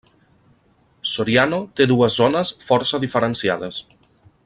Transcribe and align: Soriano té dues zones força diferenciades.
Soriano 1.11 1.59
té 1.81 1.87
dues 1.93 2.17
zones 2.23 2.53
força 2.71 3.01
diferenciades. 3.07 3.83